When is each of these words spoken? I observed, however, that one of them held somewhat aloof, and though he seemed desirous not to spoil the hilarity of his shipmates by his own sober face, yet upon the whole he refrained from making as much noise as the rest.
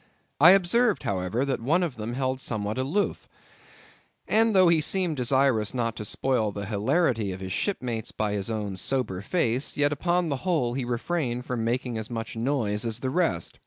I 0.39 0.49
observed, 0.53 1.03
however, 1.03 1.45
that 1.45 1.61
one 1.61 1.83
of 1.83 1.95
them 1.97 2.13
held 2.13 2.41
somewhat 2.41 2.79
aloof, 2.79 3.29
and 4.27 4.55
though 4.55 4.67
he 4.67 4.81
seemed 4.81 5.15
desirous 5.17 5.75
not 5.75 5.95
to 5.97 6.05
spoil 6.05 6.51
the 6.51 6.65
hilarity 6.65 7.31
of 7.31 7.39
his 7.39 7.51
shipmates 7.51 8.11
by 8.11 8.33
his 8.33 8.49
own 8.49 8.77
sober 8.77 9.21
face, 9.21 9.77
yet 9.77 9.91
upon 9.91 10.29
the 10.29 10.37
whole 10.37 10.73
he 10.73 10.85
refrained 10.85 11.45
from 11.45 11.63
making 11.63 11.99
as 11.99 12.09
much 12.09 12.35
noise 12.35 12.83
as 12.83 13.01
the 13.01 13.11
rest. 13.11 13.59